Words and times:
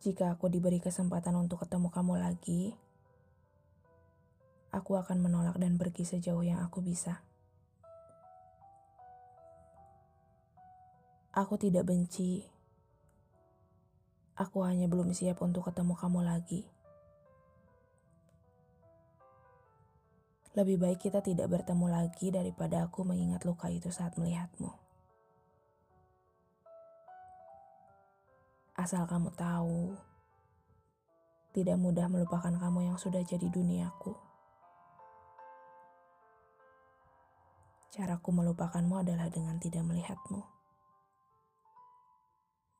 Jika 0.00 0.32
aku 0.32 0.48
diberi 0.48 0.80
kesempatan 0.80 1.36
untuk 1.36 1.60
ketemu 1.60 1.92
kamu 1.92 2.24
lagi, 2.24 2.72
aku 4.72 4.96
akan 4.96 5.20
menolak 5.20 5.60
dan 5.60 5.76
pergi 5.76 6.08
sejauh 6.08 6.40
yang 6.40 6.64
aku 6.64 6.80
bisa. 6.80 7.20
Aku 11.36 11.60
tidak 11.60 11.84
benci. 11.84 12.48
Aku 14.40 14.64
hanya 14.64 14.88
belum 14.88 15.12
siap 15.12 15.44
untuk 15.44 15.68
ketemu 15.68 15.92
kamu 15.92 16.24
lagi. 16.24 16.64
Lebih 20.56 20.80
baik 20.80 20.98
kita 21.06 21.20
tidak 21.20 21.52
bertemu 21.52 21.86
lagi 21.92 22.32
daripada 22.32 22.88
aku 22.88 23.04
mengingat 23.04 23.44
luka 23.44 23.68
itu 23.68 23.92
saat 23.92 24.16
melihatmu. 24.16 24.89
Asal 28.80 29.04
kamu 29.04 29.28
tahu, 29.36 29.92
tidak 31.52 31.76
mudah 31.76 32.08
melupakan 32.08 32.48
kamu 32.48 32.88
yang 32.88 32.96
sudah 32.96 33.20
jadi 33.20 33.44
duniaku. 33.52 34.16
Caraku 37.92 38.32
melupakanmu 38.32 39.04
adalah 39.04 39.28
dengan 39.28 39.60
tidak 39.60 39.84
melihatmu, 39.84 40.40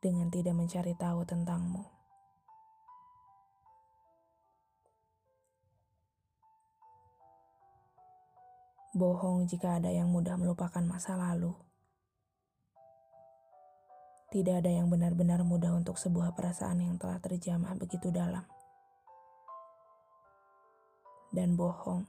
dengan 0.00 0.32
tidak 0.32 0.56
mencari 0.56 0.96
tahu 0.96 1.20
tentangmu. 1.28 1.84
Bohong 8.96 9.44
jika 9.44 9.76
ada 9.76 9.92
yang 9.92 10.08
mudah 10.08 10.40
melupakan 10.40 10.80
masa 10.80 11.12
lalu. 11.20 11.52
Tidak 14.30 14.62
ada 14.62 14.70
yang 14.70 14.86
benar-benar 14.86 15.42
mudah 15.42 15.74
untuk 15.74 15.98
sebuah 15.98 16.38
perasaan 16.38 16.78
yang 16.78 16.94
telah 17.02 17.18
terjamah 17.18 17.74
begitu 17.74 18.14
dalam. 18.14 18.46
Dan 21.34 21.58
bohong. 21.58 22.06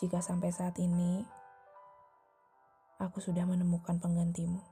Jika 0.00 0.24
sampai 0.24 0.48
saat 0.48 0.80
ini 0.80 1.20
aku 2.96 3.20
sudah 3.20 3.44
menemukan 3.44 4.00
penggantimu. 4.00 4.64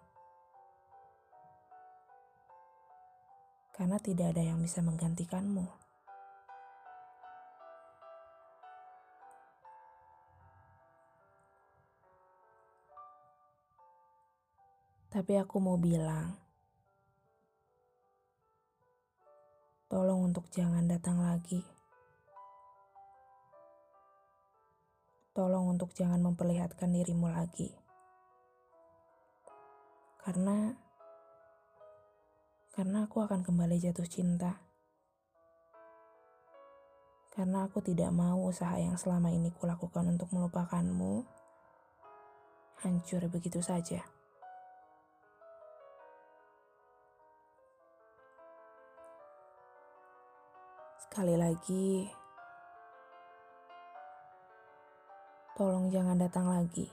Karena 3.77 4.00
tidak 4.00 4.32
ada 4.32 4.42
yang 4.48 4.65
bisa 4.65 4.81
menggantikanmu. 4.81 5.89
Tapi 15.10 15.34
aku 15.43 15.59
mau 15.59 15.75
bilang, 15.75 16.38
tolong 19.91 20.31
untuk 20.31 20.47
jangan 20.54 20.87
datang 20.87 21.19
lagi. 21.19 21.66
Tolong 25.34 25.75
untuk 25.75 25.91
jangan 25.98 26.22
memperlihatkan 26.22 26.94
dirimu 26.94 27.26
lagi. 27.26 27.75
Karena 30.22 30.78
karena 32.71 33.10
aku 33.10 33.19
akan 33.27 33.42
kembali 33.42 33.82
jatuh 33.82 34.06
cinta. 34.06 34.62
Karena 37.34 37.66
aku 37.66 37.82
tidak 37.82 38.15
mau 38.15 38.47
usaha 38.47 38.78
yang 38.78 38.94
selama 38.94 39.34
ini 39.34 39.50
kulakukan 39.59 40.06
untuk 40.06 40.31
melupakanmu 40.31 41.27
hancur 42.87 43.27
begitu 43.27 43.59
saja. 43.59 44.19
Sekali 51.10 51.34
lagi, 51.34 52.06
tolong 55.59 55.91
jangan 55.91 56.15
datang 56.15 56.47
lagi. 56.47 56.87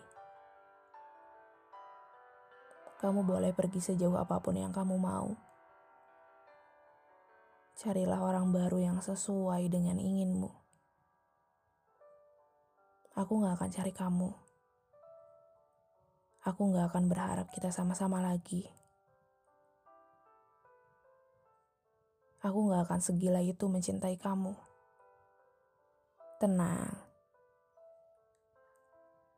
Kamu 2.97 3.21
boleh 3.21 3.53
pergi 3.53 3.77
sejauh 3.77 4.17
apa 4.17 4.41
pun 4.41 4.57
yang 4.57 4.73
kamu 4.73 4.97
mau. 4.97 5.37
Carilah 7.77 8.17
orang 8.17 8.49
baru 8.49 8.89
yang 8.89 8.97
sesuai 9.05 9.69
dengan 9.69 10.01
inginmu. 10.01 10.49
Aku 13.21 13.37
gak 13.45 13.61
akan 13.61 13.69
cari 13.69 13.93
kamu. 13.93 14.29
Aku 16.41 16.73
gak 16.73 16.89
akan 16.89 17.05
berharap 17.05 17.53
kita 17.53 17.69
sama-sama 17.69 18.17
lagi. 18.17 18.65
Aku 22.47 22.71
gak 22.71 22.87
akan 22.87 23.01
segila 23.03 23.43
itu 23.43 23.67
mencintai 23.67 24.15
kamu. 24.15 24.55
Tenang, 26.39 26.95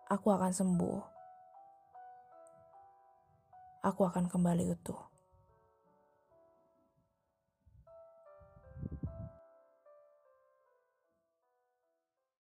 aku 0.06 0.28
akan 0.30 0.53
sembuh. 0.53 1.00
Aku 3.80 4.02
akan 4.03 4.30
kembali 4.30 4.69
utuh. 4.75 5.19